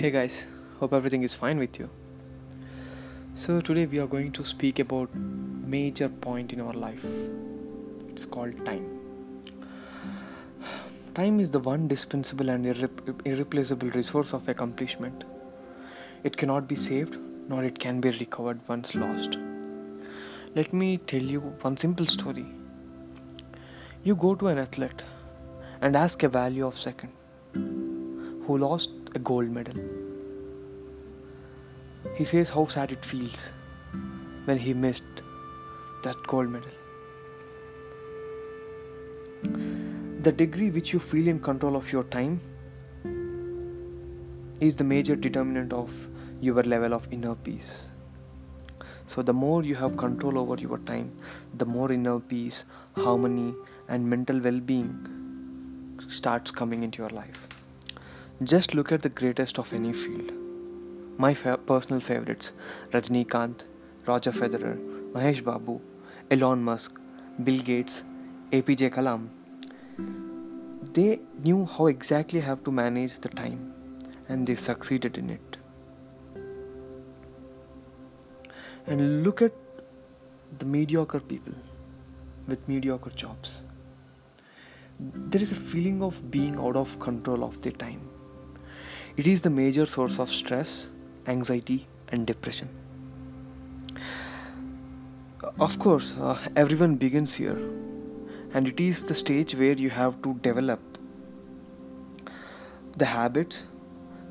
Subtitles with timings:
[0.00, 0.46] Hey guys,
[0.78, 1.90] hope everything is fine with you.
[3.34, 7.04] So today we are going to speak about major point in our life.
[8.08, 8.86] It's called time.
[11.12, 15.24] Time is the one dispensable and irre- irreplaceable resource of accomplishment.
[16.24, 17.18] It cannot be saved
[17.50, 19.36] nor it can be recovered once lost.
[20.54, 22.46] Let me tell you one simple story.
[24.02, 25.02] You go to an athlete
[25.82, 27.12] and ask a value of second
[28.50, 29.76] who lost a gold medal.
[32.16, 33.36] He says how sad it feels
[34.46, 35.20] when he missed
[36.02, 36.72] that gold medal.
[40.28, 42.40] The degree which you feel in control of your time
[44.58, 45.94] is the major determinant of
[46.40, 47.86] your level of inner peace.
[49.06, 51.12] So, the more you have control over your time,
[51.54, 52.64] the more inner peace,
[52.96, 53.54] harmony,
[53.88, 54.92] and mental well being
[56.08, 57.59] starts coming into your life.
[58.42, 60.32] Just look at the greatest of any field.
[61.18, 62.52] My fa- personal favorites
[62.90, 63.64] Rajnikant,
[64.06, 64.78] Roger Federer,
[65.12, 65.78] Mahesh Babu,
[66.30, 66.98] Elon Musk,
[67.44, 68.02] Bill Gates,
[68.50, 69.28] APJ Kalam.
[70.94, 73.74] They knew how exactly have to manage the time
[74.26, 75.58] and they succeeded in it.
[78.86, 79.52] And look at
[80.58, 81.52] the mediocre people
[82.48, 83.64] with mediocre jobs.
[84.98, 88.00] There is a feeling of being out of control of their time
[89.16, 90.90] it is the major source of stress,
[91.26, 92.68] anxiety, and depression.
[95.58, 97.58] Of course, uh, everyone begins here,
[98.52, 100.80] and it is the stage where you have to develop
[102.96, 103.64] the habits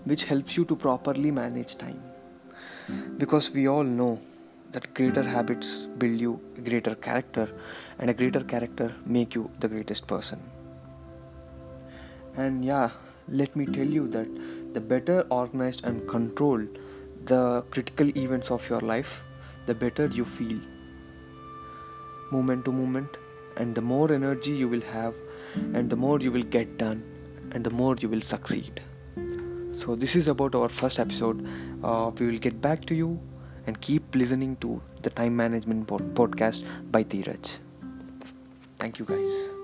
[0.06, 2.02] which helps you to properly manage time.
[3.18, 4.20] Because we all know
[4.72, 7.50] that greater habits build you a greater character,
[7.98, 10.40] and a greater character make you the greatest person.
[12.38, 12.92] And yeah,
[13.28, 14.28] let me tell you that
[14.74, 16.80] the better organized and controlled
[17.26, 19.22] the critical events of your life,
[19.66, 20.60] the better you feel
[22.32, 23.18] moment to moment,
[23.58, 25.14] and the more energy you will have,
[25.74, 27.04] and the more you will get done,
[27.52, 28.82] and the more you will succeed.
[29.74, 31.48] So, this is about our first episode.
[31.84, 33.20] Uh, we will get back to you
[33.66, 37.58] and keep listening to the time management podcast by Dheeraj.
[38.78, 39.59] Thank you, guys.